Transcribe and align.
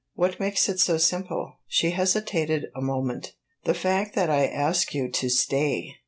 "What 0.15 0.39
makes 0.39 0.67
it 0.67 0.79
so 0.79 0.97
simple?" 0.97 1.57
She 1.67 1.91
hesitated 1.91 2.71
a 2.75 2.81
moment. 2.81 3.33
"The 3.65 3.75
fact 3.75 4.15
that 4.15 4.31
I 4.31 4.47
ask 4.47 4.95
you 4.95 5.11
to 5.11 5.29
stay." 5.29 5.93